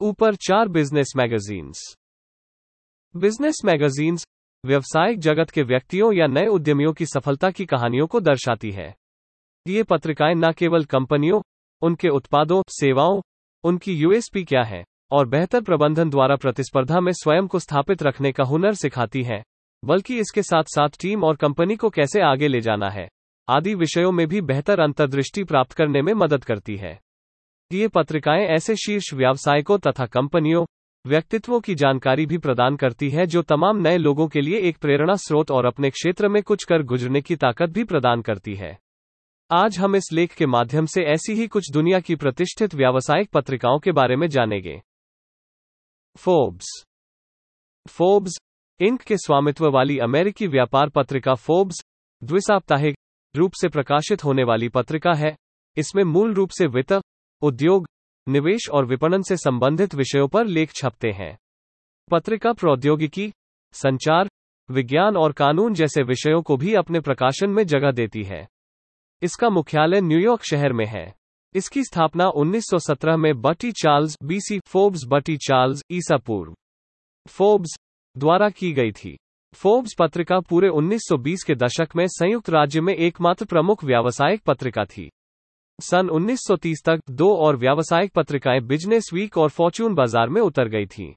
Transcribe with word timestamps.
ऊपर 0.00 0.34
चार 0.34 0.68
business 0.68 1.12
magazines 1.16 1.94
business 3.16 3.56
magazines 3.64 4.26
व्यवसायिक 4.64 5.18
जगत 5.18 5.50
के 5.50 5.62
व्यक्तियों 5.62 6.12
या 6.12 6.26
नए 6.26 6.46
उद्यमियों 6.46 6.92
की 6.92 7.06
सफलता 7.06 7.50
की 7.50 7.66
कहानियों 7.66 8.06
को 8.06 8.20
दर्शाती 8.20 8.70
है। 8.70 8.94
ये 9.66 9.82
पत्रिकाएँ 9.82 10.34
न 10.34 10.52
केवल 10.52 10.84
कंपनियों, 10.84 11.40
उनके 11.82 12.08
उत्पादों, 12.08 12.62
सेवाओं, 12.68 13.22
उनकी 13.64 13.92
यूएसपी 13.92 14.44
क्या 14.44 14.62
है, 14.62 14.84
और 15.10 15.28
बेहतर 15.28 15.60
प्रबंधन 15.60 16.10
द्वारा 16.10 16.36
प्रतिस्पर्धा 16.36 17.00
में 17.00 17.12
स्वयं 17.12 17.46
को 17.46 17.58
स्थापित 17.58 18.02
रखने 18.02 18.32
का 18.32 18.44
हुनर 18.44 18.74
सिखाती 18.74 19.22
हैं, 19.22 19.42
बल्कि 19.84 20.18
इसके 20.18 20.42
साथ 20.42 20.64
साथ 20.64 20.88
टीम 21.00 21.24
और 21.24 21.36
कंपनी 21.36 21.76
को 21.76 21.90
कैसे 21.90 22.20
आगे 22.20 22.48
ले 22.48 22.60
जाना 22.60 22.90
है, 22.90 23.08
आदि 23.48 23.74
विषयों 23.74 24.12
में 24.12 24.28
भी 24.28 24.40
बेहतर 24.40 24.80
अंतर्दृष्टि 24.80 25.44
प्राप्त 25.44 25.72
करने 25.72 26.02
में 26.02 26.14
मदद 26.14 26.44
करती 26.44 26.76
है। 26.76 27.00
ये 27.72 27.88
पत्रिकाएँ 27.88 28.44
ऐसे 28.46 28.76
शीर्ष 28.76 29.14
व्यावसायिकों 29.14 29.78
तथा 29.78 30.06
कंपनियों, 30.06 30.64
व्यक्तित्वों 31.06 31.60
की 31.60 31.74
जानकारी 31.74 32.26
भी 32.26 32.38
प्रदान 32.38 32.76
करती 32.76 33.10
है 33.10 33.26
जो 33.26 33.42
तमाम 33.42 33.76
नए 33.76 33.96
लोगों 33.96 34.28
के 34.28 34.40
लिए 34.40 34.60
एक 34.60 34.78
प्रेरणा 34.78 35.14
स्रोत 35.14 35.50
और 35.50 35.66
अपने 35.66 35.90
क्षेत्र 35.90 36.28
में 36.28 36.42
कुछ 36.42 36.64
कर 36.64 36.82
गुजरने 36.82 37.20
की 37.20 37.36
ताकत 37.36 37.70
भी 37.70 37.84
प्रदान 37.84 38.22
करती 38.22 38.54
है। 38.54 38.78
आज 39.50 39.78
हम 39.78 39.96
इस 39.96 40.08
लेख 40.12 40.34
के 40.34 40.46
माध्यम 40.46 40.86
से 40.86 41.02
ऐसी 41.02 41.32
ही 41.32 41.46
कुछ 41.46 41.70
दुनिया 41.70 42.00
की 42.00 42.14
प्रतिष्ठित 42.14 42.74
व्यावसायिक 42.74 43.30
पत्रिकाओं 43.30 43.78
के 43.78 43.92
बारे 43.92 44.16
में 44.16 44.28
जानेंगे। 44.28 44.82
फोर्ब्स। 46.16 46.84
फोर्ब्स 47.88 48.38
इंक 48.80 49.02
के 49.02 49.16
स्वामित्व 49.16 49.70
वाली 49.70 49.98
अमेरिकी 49.98 50.46
व्यापार 50.46 50.88
पत्रिका 50.88 51.34
फोर्ब्स, 51.34 51.82
द्विसाप्ताहिक 52.24 52.96
रूप 53.36 53.52
से 53.52 53.68
प्रकाशित 53.68 54.24
होने 54.24 54.44
वाली 54.44 54.68
पत्रिका 54.68 55.12
है। 55.12 55.36
इसमें 55.76 56.04
मूल 56.04 56.34
रूप 56.34 56.50
से 56.50 56.66
वित्त 56.66 57.00
उद्योग, 57.42 57.88
निवेश 58.28 58.68
और 58.70 58.86
विपणन 58.86 59.22
से 59.22 59.36
संबंधित 59.36 59.94
विषयों 59.94 60.28
पर 60.28 60.46
लेख 60.46 60.72
छपते 60.72 61.10
हैं। 61.10 61.38
पत्रिका 62.10 62.52
प्रौद्योगिकी, 62.52 63.32
संचार, 63.72 64.28
विज्ञान 64.70 65.16
और 65.16 65.32
कानून 65.32 65.74
जैसे 65.74 66.02
विषयों 66.02 66.42
को 66.42 66.56
भी 66.56 66.74
अपने 66.74 67.00
प्रकाशन 67.00 67.50
में 67.50 67.66
जगह 67.66 67.90
देती 67.90 68.22
है। 68.22 68.48
इसका 69.22 69.48
मुख्यालय 69.48 70.00
न्यूयॉर्क 70.00 70.42
शहर 70.42 70.72
में 70.72 70.86
है। 70.86 71.14
इसकी 71.54 71.84
स्थापना 71.84 72.24
1917 72.24 73.16
में 73.16 73.40
Bertie 73.40 73.72
Charles 73.72 74.16
BC 74.24 74.60
Forbes 74.66 75.00
Bertie 75.08 75.36
Charles, 75.36 75.82
ईसा 75.90 76.16
पूर्व। 76.16 76.54
फोर्ब्स 77.28 77.78
द्वारा 78.18 78.48
की 78.48 78.72
गई 78.72 78.92
थी। 78.92 79.18
फोर्ब्स 79.54 79.94
पत्रिका 79.98 80.40
पूरे 80.40 80.68
1920 80.68 81.44
के 81.44 81.54
दशक 81.54 81.88
में 81.96 82.06
संयुक्त 82.08 82.50
राज्य 82.50 82.80
में 82.80 82.94
एकमात्र 82.94 83.44
प्रमुख 83.44 83.84
व्यावसायिक 83.84 84.42
पत्रिका 84.42 84.84
थी। 84.84 85.10
सन 85.80 86.08
1930 86.08 86.82
तक 86.84 87.00
दो 87.10 87.26
और 87.36 87.56
व्यावसायिक 87.56 88.12
पत्रिकाएँ 88.14 88.60
बिज़नेस 88.60 89.10
वीक 89.14 89.36
और 89.38 89.48
फॉर्च्यून 89.48 89.94
बाज़ार 89.94 90.28
में 90.28 90.40
उतर 90.40 90.68
गई 90.68 90.86
थीं। 90.86 91.12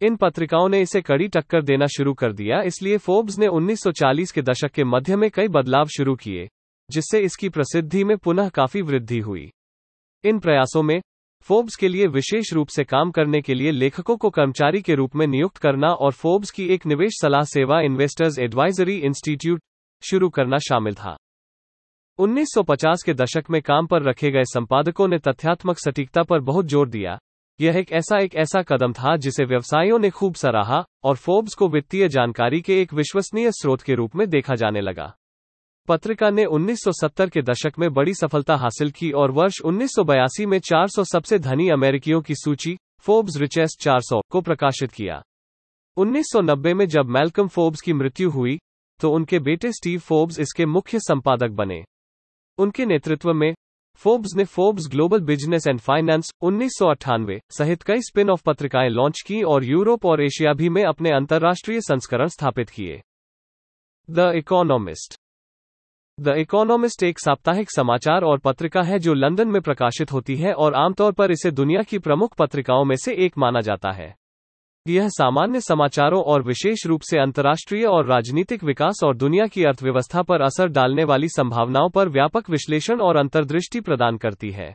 इन 0.00 0.16
पत्रिकाओं 0.16 0.68
ने 0.68 0.80
इसे 0.80 1.00
कड़ी 1.00 1.26
टक्कर 1.28 1.62
देना 1.62 1.86
शुरू 1.86 2.14
कर 2.14 2.32
दिया, 2.32 2.60
इसलिए 2.62 2.98
फोर्ब्स 2.98 3.38
ने 3.38 3.48
1940 3.48 4.30
के 4.30 4.42
दशक 4.42 4.70
के 4.70 4.84
मध्य 4.84 5.16
में 5.16 5.30
कई 5.30 5.48
बदलाव 5.48 5.88
शुरू 5.88 6.14
किए, 6.14 6.48
जिससे 6.90 7.20
इसकी 7.20 7.48
प्रसिद्धि 7.48 8.04
में 8.04 8.16
पुनः 8.16 8.48
काफ़ी 8.48 8.82
वृद्धि 8.82 9.18
हुई 9.18 9.50
इन 10.24 10.38
प्रयासों 10.38 10.82
में, 10.82 11.00
फोर्ब्स 11.48 11.76
के 11.76 11.88
लिए 11.88 12.06
विशेष 12.06 12.52
रूप 12.52 12.68
से 12.68 12.84
काम 12.84 13.10
करने 13.10 13.40
के 13.40 13.54
लिए 13.54 13.70
लेखकों 13.70 14.16
को 14.16 14.30
कर्मचारी 14.30 14.80
के 14.82 14.94
रूप 14.94 15.16
में 15.16 15.26
नियुक्त 15.26 15.56
करना 15.56 15.92
और 15.92 16.12
फोर्ब्स 16.12 16.50
की 16.50 16.66
एक 16.66 16.86
निवेश 16.86 17.18
सलाह 17.22 17.44
सेवा 17.48 17.80
इन्वेस्टर्स 17.80 18.38
एडवाइजरी 18.38 18.96
इंस्टीट्यूट 19.00 19.60
शुरू 20.02 20.28
करना 20.28 20.58
शामिल 20.58 20.94
था 20.94 21.16
1950 22.18 23.02
के 23.02 23.12
दशक 23.14 23.44
में 23.50 23.60
काम 23.62 23.86
पर 23.86 24.02
रखे 24.02 24.30
गए 24.30 24.42
संपादकों 24.44 25.06
ने 25.08 25.18
तथ्यात्मक 25.18 25.78
सटीकता 25.78 26.22
पर 26.22 26.40
बहुत 26.40 26.66
ज़ोर 26.66 26.88
दिया। 26.88 27.18
यह 27.60 27.76
एक 27.76 27.92
ऐसा 27.92 28.18
एक 28.18 28.34
ऐसा 28.34 28.62
कदम 28.62 28.92
था 28.92 29.16
जिसे 29.16 29.44
व्यवसायियों 29.44 29.98
ने 29.98 30.10
खूब 30.10 30.34
सराहा 30.34 30.82
और 31.04 31.16
फोर्ब्स 31.16 31.54
को 31.54 31.68
वित्तीय 31.68 32.08
जानकारी 32.08 32.60
के 32.60 32.80
एक 32.82 32.92
विश्वसनीय 32.94 33.50
स्रोत 33.50 33.82
के 33.82 33.94
रूप 33.94 34.16
में 34.16 34.28
देखा 34.30 34.54
जाने 34.54 34.80
लगा। 34.80 35.12
पत्रिका 35.88 36.30
ने 36.30 36.44
1970 36.44 37.30
के 37.30 37.42
दशक 37.42 37.78
में 37.78 37.92
बड़ी 37.92 38.14
सफलता 38.14 38.56
हासिल 38.56 38.90
की 38.90 39.10
और 39.12 39.30
वर्ष 39.30 39.60
1982 39.60 40.46
में 40.46 40.58
400 40.58 41.04
सबसे 41.04 41.38
धनी 41.38 41.68
अमेरिकियों 41.68 42.20
की 42.20 42.34
सूची, 42.34 42.76
फोर्ब्स 42.98 43.36
रिचेस्ट 43.36 43.80
400 43.80 44.20
को 44.30 44.40
प्रकाशित 44.40 44.92
किया। 44.92 45.22
1990 45.96 46.74
में 46.74 46.86
जब 46.86 47.06
मैल्कम 47.10 47.48
फोर्ब्स 47.48 47.80
की 47.80 47.92
मृत्यु 47.92 48.30
हुई 48.30 48.58
तो 49.00 49.10
उनके 49.10 49.38
बेटे 49.38 49.72
स्टीव 49.72 50.00
फोर्ब्स 50.00 50.38
इसके 50.40 50.66
मुख्य 50.66 50.98
संपादक 50.98 51.50
बने। 51.50 51.82
उनके 52.58 52.86
नेतृत्व 52.86 53.32
में 53.32 53.52
फोर्ब्स 54.00 54.34
ने 54.36 54.44
Forbes 54.44 54.88
global 54.90 55.20
business 55.20 55.66
and 55.66 55.80
finance 55.80 56.30
उन्नीस 56.40 56.72
सौ 56.78 56.86
अट्ठानवे 56.86 57.40
सहित 57.58 57.82
कई 57.82 58.00
स्पिन 58.00 58.30
ऑफ़ 58.30 58.42
पत्रिकाएँ 58.46 58.88
लॉन्च 58.88 59.20
की 59.26 59.42
और 59.42 59.64
यूरोप 59.64 60.06
और 60.06 60.22
एशिया 60.22 60.52
भी 60.52 60.68
में 60.68 60.84
अपने 60.84 61.10
अंतर्राष्ट्रीय 61.10 61.80
संस्करण 61.80 62.26
स्थापित 62.26 62.70
किए। 62.70 63.00
द 64.10 64.32
इकोनॉमिस्ट 64.34 65.16
द 66.20 66.28
इकोनॉमिस्ट 66.28 67.02
एक 67.02 67.18
साप्ताहिक 67.18 67.70
समाचार 67.70 68.22
और 68.22 68.38
पत्रिका 68.38 68.82
है 68.82 68.98
जो 68.98 69.14
लंदन 69.14 69.48
में 69.48 69.60
प्रकाशित 69.62 70.12
होती 70.12 70.36
है 70.36 70.52
और 70.52 70.74
आमतौर 70.74 71.12
पर 71.12 71.30
इसे 71.30 71.50
दुनिया 71.50 71.82
की 71.82 71.98
प्रमुख 71.98 72.34
पत्रिकाओं 72.36 72.84
में 72.84 72.96
से 72.96 73.14
एक 73.14 73.38
माना 73.38 73.60
जाता 73.60 73.92
है। 73.92 74.14
यह 74.86 75.08
सामान्य 75.08 75.60
समाचारों 75.60 76.22
और 76.22 76.42
विशेष 76.42 76.86
रूप 76.86 77.00
से 77.00 77.18
अंतर्राष्ट्रीय 77.18 77.84
और 77.86 78.06
राजनीतिक 78.06 78.62
विकास 78.64 79.00
और 79.04 79.16
दुनिया 79.16 79.46
की 79.46 79.64
अर्थव्यवस्था 79.64 80.22
पर 80.22 80.42
असर 80.42 80.68
डालने 80.68 81.04
वाली 81.04 81.28
संभावनाओं 81.28 81.90
पर 81.90 82.08
व्यापक 82.08 82.48
विश्लेषण 82.50 83.00
और 83.00 83.16
अंतर्दृष्टि 83.16 83.80
प्रदान 83.80 84.16
करती 84.16 84.50
है। 84.50 84.74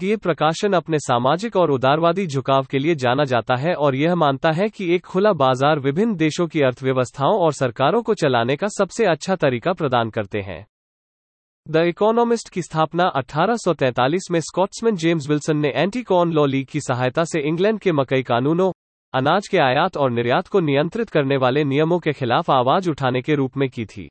ये 0.00 0.16
प्रकाशन 0.16 0.72
अपने 0.72 0.98
सामाजिक 0.98 1.56
और 1.56 1.70
उदारवादी 1.70 2.26
झुकाव 2.26 2.66
के 2.70 2.78
लिए 2.78 2.94
जाना 2.94 3.24
जाता 3.24 3.56
है 3.56 3.74
और 3.74 3.94
यह 3.94 4.14
मानता 4.14 4.50
है 4.50 4.68
कि 4.68 4.94
एक 4.94 5.06
खुला 5.06 5.32
बाज़ार 5.32 5.78
विभिन्न 5.78 6.16
देशों 6.16 6.46
की 6.46 6.60
अर्थव्यवस्थाओं 6.60 7.40
और 7.40 7.52
सरकारों 7.52 8.02
को 8.02 8.14
चलाने 8.14 8.56
का 8.56 8.68
सबसे 8.68 9.06
अच्छा 9.06 9.36
तरीका 9.36 9.72
प्रदान 9.72 10.10
करते 10.10 10.40
हैं। 10.40 10.64
द 11.66 11.84
इकोनॉमिस्ट 11.88 12.48
की 12.48 12.62
स्थापना 12.62 13.10
1843 13.16 14.30
में 14.30 14.40
स्कॉट्समैन 14.42 14.96
जेम्स 14.96 15.28
विल्सन 15.28 15.56
ने 15.56 15.72
एंटी 15.76 16.04
लॉ 16.10 16.46
लीग 16.46 16.66
की 16.66 16.80
सहायता 16.80 17.24
से 17.24 17.40
इंग्लैंड 17.40 17.80
के 17.80 17.92
मकई 17.92 18.22
कानूनों 18.22 18.72
अनाज 19.14 19.48
के 19.48 19.58
आयात 19.58 19.96
और 19.96 20.10
निर्यात 20.10 20.48
को 20.48 20.60
नियंत्रित 20.60 21.10
करने 21.10 21.36
वाले 21.36 21.64
नियमों 21.64 21.98
के 21.98 22.12
खिलाफ 22.12 22.50
आवाज़ 22.50 22.90
उठाने 22.90 23.22
के 23.22 23.34
रूप 23.34 23.56
में 23.56 23.70
की 23.70 23.84
थी। 23.84 24.08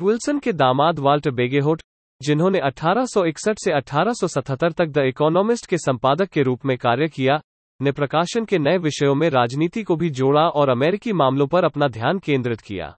विल्सन 0.00 0.38
के 0.38 0.52
दामाद 0.52 0.98
वाल्ट 0.98 1.28
बेगेहोट, 1.28 1.82
जिन्होंने 2.22 2.58
1861 2.58 3.54
से 3.58 3.72
1877 3.72 4.72
तक 4.72 4.86
द 4.86 4.98
इकोनॉमिस्ट 4.98 5.66
के 5.66 5.78
संपादक 5.78 6.28
के 6.28 6.42
रूप 6.42 6.60
में 6.64 6.78
कार्य 6.78 7.08
किया, 7.08 7.40
ने 7.82 7.92
प्रकाशन 7.92 8.44
के 8.44 8.58
नए 8.58 8.78
विषयों 8.78 9.14
में 9.14 9.30
राजनीति 9.30 9.82
को 9.82 9.96
भी 9.96 10.10
जोड़ा 10.10 10.48
और 10.48 10.68
अमेरिकी 10.68 11.12
मामलों 11.12 11.46
पर 11.46 11.64
अपना 11.64 11.88
ध्यान 11.88 12.18
केंद्रित 12.18 12.60
किया। 12.60 12.96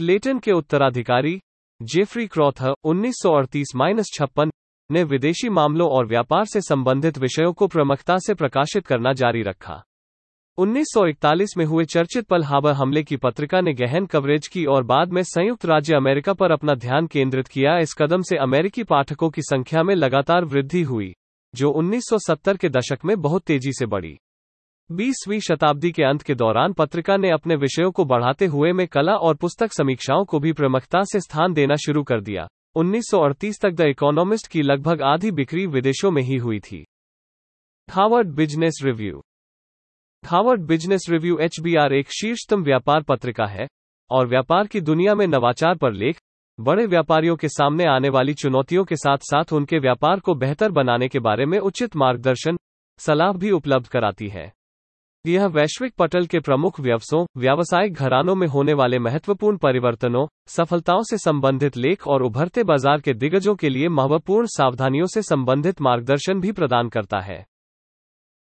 लेटन 0.00 0.38
के 0.38 0.52
उत्तराधिकारी, 0.52 1.40
जेफ्री 1.82 2.26
क्रॉथर 2.26 2.74
उन्नीस 2.84 3.22
छप्पन, 4.14 4.50
ने 4.90 5.04
विदेशी 5.04 5.48
मामलों 5.48 5.90
और 5.90 6.06
व्यापार 6.06 6.44
से 6.44 6.60
संबंधित 6.60 7.18
विषयों 7.18 7.52
को 7.52 7.66
प्रमुखता 7.66 8.16
से 8.18 8.34
प्रकाशित 8.34 8.86
करना 8.86 9.12
जारी 9.12 9.42
रखा। 9.42 9.82
1941 10.58 11.56
में 11.58 11.64
हुए 11.64 11.84
चर्चित 11.84 12.26
पल 12.26 12.42
हाबर 12.42 12.72
हमले 12.72 13.02
की 13.02 13.16
पत्रिका 13.16 13.60
ने 13.60 13.72
गहन 13.72 14.06
कवरेज 14.06 14.46
की 14.48 14.64
और 14.64 14.84
बाद 14.84 15.12
में 15.12 15.22
संयुक्त 15.22 15.64
राज्य 15.66 15.94
अमेरिका 15.94 16.32
पर 16.32 16.50
अपना 16.50 16.74
ध्यान 16.74 17.06
केंद्रित 17.06 17.48
किया। 17.48 17.78
इस 17.78 17.94
कदम 17.94 18.22
से 18.22 18.36
अमेरिकी 18.36 18.82
पाठकों 18.82 19.30
की 19.30 19.42
संख्या 19.42 19.82
में 19.82 19.94
लगातार 19.94 20.44
वृद्धि 20.44 20.82
हुई, 20.82 21.12
जो 21.54 21.70
1970 21.70 22.56
के 22.56 22.68
दशक 22.68 23.04
में 23.04 23.20
बहुत 23.20 23.42
तेज़ी 23.42 23.72
से 23.72 23.86
बढ़ी। 23.86 24.18
बीसवीं 24.92 25.40
शताब्दी 25.40 25.92
के 25.92 26.02
अंत 26.02 26.22
के 26.22 26.34
दौरान 26.34 26.72
पत्रिका 26.72 27.16
ने 27.16 27.30
अपने 27.30 27.56
विषयों 27.56 27.90
को 27.90 28.04
बढ़ाते 28.04 28.46
हुए 28.46 28.72
में 28.72 28.86
कला 28.88 29.16
और 29.16 29.34
पुस्तक 29.34 29.72
समीक्षाओं 29.72 30.24
को 30.24 30.38
भी 30.38 30.52
प्रमुखता 30.52 31.02
से 31.02 31.20
स्थान 31.20 31.52
देना 31.52 31.74
शुरू 31.76 32.02
कर 32.02 32.20
दिया। 32.20 32.46
1938 32.76 33.60
तक 33.60 33.70
द 33.70 33.80
इकोनॉमिस्ट 33.80 34.46
की 34.46 34.62
लगभग 34.62 35.02
आधी 35.02 35.30
बिक्री 35.30 35.66
विदेशों 35.66 36.10
में 36.10 36.22
ही 36.22 36.36
हुई 36.36 36.58
थी। 36.58 36.84
Harvard 37.90 38.28
business 38.28 38.80
review 38.84 39.22
Harvard 40.26 40.60
business 40.60 41.06
review 41.10 41.38
HBR 41.38 41.92
एक 41.92 42.10
शीर्षतम 42.10 42.62
व्यापार 42.62 43.02
पत्रिका 43.02 43.46
है, 43.46 43.66
और 44.10 44.26
व्यापार 44.26 44.66
की 44.66 44.80
दुनिया 44.80 45.14
में 45.14 45.26
नवाचार 45.26 45.76
पर 45.76 45.92
लेख, 45.92 46.18
बड़े 46.58 46.86
व्यापारियों 46.86 47.36
के 47.36 47.48
सामने 47.48 47.84
आने 47.84 48.08
वाली 48.08 48.34
चुनौतियों 48.34 48.84
के 48.84 48.96
साथ 48.96 49.18
साथ 49.18 49.52
उनके 49.52 49.78
व्यापार 49.78 50.20
को 50.20 50.34
बेहतर 50.34 50.70
बनाने 50.70 51.08
के 51.08 51.18
बारे 51.18 51.46
में 51.46 51.58
उचित 51.58 51.96
मार्गदर्शन, 51.96 52.56
सलाह 53.00 53.32
भी 53.32 53.50
उपलब्ध 53.50 53.86
कराती 53.86 54.28
है। 54.28 54.52
यह 55.24 55.46
वैश्विक 55.46 55.92
पटल 55.98 56.26
के 56.26 56.40
प्रमुख 56.40 56.80
व्यवसों, 56.80 57.24
व्यावसायिक 57.36 57.92
घरानों 57.92 58.34
में 58.34 58.46
होने 58.46 58.72
वाले 58.72 58.98
महत्वपूर्ण 58.98 59.56
परिवर्तनों, 59.56 60.26
सफलताओं 60.48 61.02
से 61.02 61.18
संबंधित 61.18 61.76
लेख 61.76 62.06
और 62.06 62.22
उभरते 62.22 62.64
बाज़ार 62.64 63.00
के 63.00 63.14
दिग्गजों 63.14 63.54
के 63.54 63.68
लिए 63.68 63.88
महत्वपूर्ण 63.88 64.46
सावधानियों 64.46 65.06
से 65.06 65.22
संबंधित 65.22 65.80
मार्गदर्शन 65.80 66.40
भी 66.40 66.52
प्रदान 66.52 66.88
करता 66.88 67.20
है। 67.20 67.44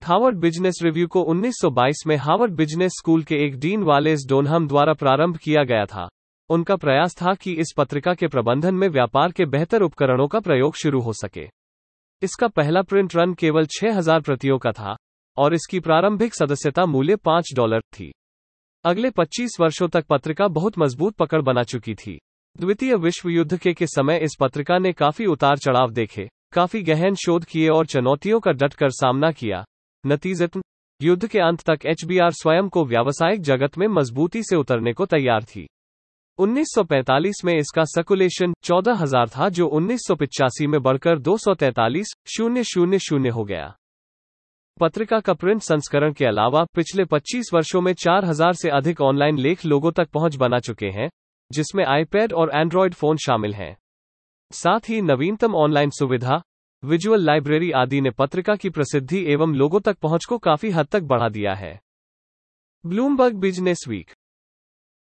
हार्वर्ड 0.02 0.38
बिज़नेस 0.38 0.80
रिव्यू 0.84 1.08
को 1.08 1.22
1922 1.24 2.06
में 2.08 2.16
हार्वर्ड 2.16 2.54
बिज़नेस 2.54 2.92
स्कूल 2.92 3.24
के 3.24 3.36
एक 3.36 3.56
डीन 3.60 3.84
वालेस 3.84 4.26
डोनहम 4.30 4.68
द्वारा 4.68 4.94
प्रारंभ 4.94 5.38
किया 5.38 5.64
गया 5.64 5.86
था। 5.86 6.08
उनका 6.50 6.76
प्रयास 6.76 7.16
था 7.16 7.34
कि 7.34 7.54
इस 7.54 7.74
पत्रिका 7.78 8.14
के 8.14 8.28
प्रबंधन 8.28 8.76
में 8.76 8.88
व्यापार 8.88 9.32
के 9.32 9.46
बेहतर 9.46 9.82
उपकरणों 9.82 10.28
का 10.28 10.40
प्रयोग 10.40 10.76
शुरू 10.76 11.02
हो 11.02 11.14
सके। 11.14 11.48
इसका 12.22 12.48
पहला 12.48 12.82
प्रिंट 12.82 13.16
रन 13.16 13.34
केवल 13.34 13.66
6000 13.66 14.22
प्रतियों 14.22 14.58
का 14.58 14.72
था, 14.72 14.96
और 15.38 15.54
इसकी 15.54 15.80
प्रारंभिक 15.80 16.36
सदस्यता 16.36 16.86
मूल्य 16.86 17.16
पाँच 17.16 17.54
डॉलर 17.56 17.80
थी। 17.80 18.12
अगले 18.86 19.10
25 19.10 19.60
वर्षों 19.62 19.88
तक 19.88 20.06
पत्रिका 20.10 20.48
बहुत 20.48 20.80
मज़बूत 20.80 21.16
पकड़ 21.16 21.42
बना 21.42 21.64
चुकी 21.64 21.96
थी। 21.96 22.20
द्वितीय 22.58 22.96
विश्व 22.96 23.30
युद्ध 23.30 23.58
के 23.58 23.74
के 23.74 23.88
समय 23.88 24.20
इस 24.24 24.38
पत्रिका 24.40 24.78
ने 24.78 24.94
काफ़ी 24.94 25.26
उतार 25.26 25.58
चढ़ाव 25.58 25.92
देखे, 25.92 26.30
काफ़ी 26.54 26.84
गहन 26.84 27.16
शोध 27.16 27.46
किए 27.46 27.70
और 27.70 27.86
चुनौतियों 27.86 28.40
का 28.40 28.52
डटकर 28.52 28.90
सामना 28.90 29.32
किया। 29.32 29.66
नतीजतन। 30.07 30.62
युद्ध 31.02 31.28
के 31.28 31.40
अंत 31.40 31.62
तक 31.69 31.86
एचबीआर 31.86 32.31
स्वयं 32.31 32.69
को 32.69 32.86
व्यावसायिक 32.86 33.42
जगत 33.42 33.78
में 33.78 33.88
मजबूती 33.88 34.44
से 34.44 34.56
उतरने 34.56 34.94
को 34.94 35.06
तैयार 35.06 35.44
थी। 35.44 35.66
1945 36.40 37.44
में 37.46 37.54
इसका 37.54 37.84
सर्कुलेशन 37.84 38.54
14,000 38.63 39.28
था 39.28 39.50
जो 39.50 39.68
उन्नीस 39.68 40.07
में 40.62 40.81
बढ़कर 40.81 41.19
243 41.19 42.13
शून्य 42.28 42.63
शून्य 42.63 43.00
शून्य 43.00 43.30
हो 43.30 43.44
गया। 43.44 43.74
पत्रिका 44.80 45.19
का 45.19 45.34
प्रिंट 45.34 45.62
संस्करण 45.62 46.13
के 46.13 46.25
अलावा 46.25 46.63
पिछले 46.75 47.06
25 47.06 47.54
वर्षों 47.54 47.81
में 47.81 47.94
4000 47.94 48.54
से 48.54 48.69
अधिक 48.69 49.01
ऑनलाइन 49.01 49.38
लेख 49.38 49.66
लोगों 49.66 49.92
तक 49.92 50.10
पहुँच 50.10 50.36
बना 50.36 50.60
चुके 50.60 50.88
हैं 50.88 51.10
जिसमें 51.51 51.86
आईपैड 51.86 52.34
और 52.34 52.51
एंड्रॉयड 52.56 52.94
फ़ोन 52.94 53.18
शामिल 53.18 53.54
हैं। 53.54 53.75
साथ 54.51 54.90
ही 54.90 55.01
नवीनतम 55.01 55.56
ऑनलाइन 55.56 55.90
सुविधा 55.90 56.42
विजुअल 56.86 57.22
लाइब्रेरी 57.22 57.72
आदि 57.72 58.02
ने 58.02 58.10
पत्रिका 58.10 58.56
की 58.56 58.70
प्रसिद्धि 58.70 59.24
एवं 59.34 59.54
लोगों 59.56 59.80
तक 59.80 59.98
पहुँच 59.98 60.26
को 60.26 60.38
काफ़ी 60.38 60.70
हद 60.70 60.88
तक 60.88 61.02
बढ़ा 61.02 61.30
दिया 61.30 61.54
है। 61.54 61.80
Bloomberg 62.86 63.36
business 63.36 63.84
week. 63.88 64.12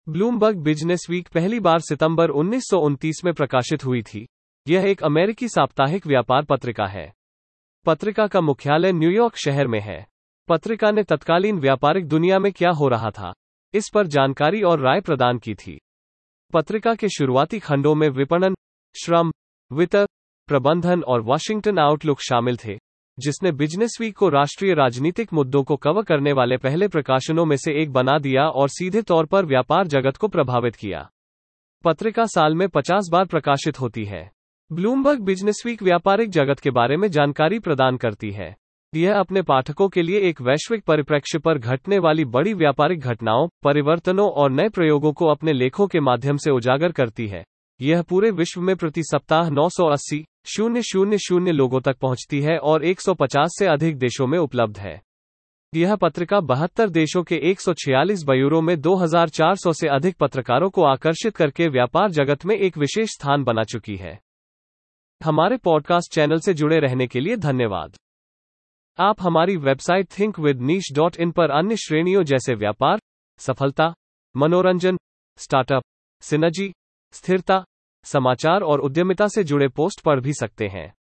Bloomberg 0.10 0.57
business 0.57 1.06
week 1.10 1.27
पहली 1.27 1.60
बार 1.60 1.80
सितंबर 1.80 2.30
उन्नीस 2.30 2.63
सौ 2.63 2.80
उनतीस 2.80 3.22
में 3.25 3.33
प्रकाशित 3.33 3.86
हुई 3.86 4.01
थी। 4.01 4.25
यह 4.68 4.86
एक 4.86 5.04
अमेरिकी 5.04 5.48
साप्ताहिक 5.48 6.07
व्यापार 6.07 6.45
पत्रिका 6.45 6.86
है। 6.86 7.12
पत्रिका 7.86 8.27
का 8.27 8.42
मुख्यालय 8.42 8.92
न्यूयॉर्क 8.92 9.36
शहर 9.36 9.68
में 9.68 9.80
है। 9.80 10.06
पत्रिका 10.48 10.92
ने 10.92 11.04
तत्कालीन 11.04 11.60
व्यापारिक 11.60 12.07
दुनिया 12.07 12.39
में 12.39 12.51
क्या 12.51 12.69
हो 12.69 12.88
रहा 12.88 13.10
था, 13.10 13.33
इस 13.74 13.89
पर 13.89 14.07
जानकारी 14.07 14.62
और 14.62 14.80
राय 14.80 15.01
प्रदान 15.01 15.38
की 15.38 15.56
थी। 15.56 15.80
पत्रिका 16.54 16.95
के 16.95 17.10
शुरुआती 17.10 17.60
खंडों 17.60 17.95
में 17.95 18.10
विपणन, 18.10 18.56
श्रम, 18.95 19.31
वित्त 19.72 20.07
प्रबंधन 20.47 21.01
और 21.01 21.21
वॉशिंगटन 21.21 21.80
आउटलुक 21.80 22.21
शामिल 22.21 22.57
थे, 22.65 22.77
जिसने 23.19 23.51
बिज़नेस 23.51 23.97
वीक 24.01 24.18
को 24.18 24.30
राष्ट्रीय 24.30 24.74
राजनीतिक 24.74 25.33
मुद्दों 25.33 25.63
को 25.63 25.75
कवर 25.75 26.03
करने 26.03 26.33
वाले 26.33 26.57
पहले 26.57 26.88
प्रकाशनों 26.88 27.45
में 27.45 27.57
से 27.57 27.81
एक 27.81 27.92
बना 27.92 28.18
दिया 28.19 28.47
और 28.47 28.69
सीधे 28.69 29.01
तौर 29.01 29.25
पर 29.25 29.45
व्यापार 29.45 29.88
जगत 29.88 30.18
को 30.18 30.27
प्रभावित 30.27 30.75
किया। 30.75 31.09
पत्रिका 31.83 32.25
साल 32.25 32.56
में 32.56 32.68
50 32.69 33.09
बार 33.12 33.25
प्रकाशित 33.25 33.80
होती 33.80 34.06
है। 34.06 34.31
ब्लूमबर्ग 34.71 35.19
बिज़नेस 35.19 35.63
वीक 35.65 35.83
व्यापारिक 35.83 36.30
जगत 36.30 36.59
के 36.59 36.71
बारे 36.71 36.98
में 36.98 37.07
जानकारी 37.07 37.59
प्रदान 37.59 37.98
करती 37.98 38.31
है। 38.31 38.56
यह 38.95 39.19
अपने 39.19 39.41
पाठकों 39.41 39.89
के 39.89 40.01
लिए 40.01 40.19
एक 40.19 40.41
वैश्विक 40.41 40.83
परिप्रेक्ष्य 40.83 41.39
पर 41.39 41.57
घटने 41.57 42.00
वाली 42.00 42.25
बड़ी 42.25 42.53
व्यापारिक 42.53 43.00
घटनाओं, 43.00 43.48
परिवर्तनों 43.63 44.30
और 44.30 44.51
नए 44.51 44.69
प्रयोगों 44.69 45.13
को 45.13 45.25
अपने 45.25 45.53
लेखों 45.53 45.88
के 45.88 46.00
माध्यम 46.00 46.38
से 46.38 46.51
उजागर 46.51 46.91
करती 46.91 47.27
है। 47.27 47.44
यह 47.81 48.01
पूरे 48.01 48.31
विश्व 48.31 48.62
में 48.62 48.75
प्रति 48.75 49.03
सप्ताह 49.03 49.50
980 49.50 50.25
शून्य 50.47 50.81
शून्य 50.81 51.18
शून्य 51.18 51.51
लोगों 51.51 51.81
तक 51.81 51.97
पहुँचती 51.97 52.42
है 52.42 52.57
और 52.57 52.86
150 52.86 53.50
से 53.59 53.65
अधिक 53.65 53.97
देशों 53.97 54.27
में 54.27 54.39
उपलब्ध 54.39 54.77
है। 54.77 55.01
यह 55.75 55.95
पत्रिका 55.95 56.39
बहत्तर 56.39 56.89
देशों 56.89 57.24
के 57.24 57.36
146 57.36 58.24
बयूरों 58.24 58.62
में 58.62 58.81
2400 58.81 59.74
से 59.74 59.88
अधिक 59.88 60.18
पत्रकारों 60.18 60.69
को 60.69 60.83
आकर्षित 60.83 61.36
करके 61.36 61.68
व्यापार 61.68 62.12
जगत 62.12 62.45
में 62.45 62.56
एक 62.56 62.77
विशेष 62.77 63.09
स्थान 63.09 63.44
बना 63.44 63.63
चुकी 63.63 63.95
है। 63.95 64.19
हमारे 65.24 65.57
पॉडकास्ट 65.57 66.13
चैनल 66.13 66.39
से 66.39 66.53
जुड़े 66.53 66.80
रहने 66.80 67.07
के 67.07 67.19
लिए 67.19 67.36
धन्यवाद। 67.36 67.95
आप 69.00 69.15
हमारी 69.21 69.57
website 69.57 70.07
think 70.19 70.39
with 70.39 70.62
niche 70.62 70.83
dot 70.94 71.15
in 71.15 71.31
पर 71.31 71.50
अन्य 71.50 71.75
श्रेणियों 71.75 72.24
जैसे 72.24 72.56
व्यापार, 72.56 73.00
सफलता, 73.39 73.94
मनोरंजन, 74.38 74.98
स्टार्टअप, 75.38 75.83
सिनर्जी, 76.21 76.74
स्थिरता 77.12 77.65
समाचार 78.06 78.62
और 78.62 78.80
उद्यमिता 78.80 79.28
से 79.28 79.44
जुड़े 79.44 79.68
पोस्ट 79.68 80.02
पढ़ 80.02 80.19
भी 80.19 80.34
सकते 80.34 80.68
हैं। 80.68 80.94